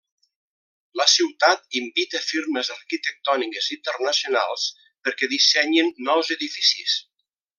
La 0.99 1.05
ciutat 1.15 1.77
invita 1.79 2.21
firmes 2.29 2.71
arquitectòniques 2.77 3.69
internacionals 3.77 4.67
perquè 5.09 5.31
dissenyin 5.35 5.95
nous 6.09 6.35
edificis. 6.39 6.99